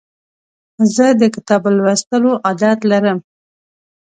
زه 0.95 1.05
د 1.21 1.23
کتاب 1.35 1.61
لوستلو 1.77 2.31
عادت 2.47 2.79
لرم. 2.91 3.17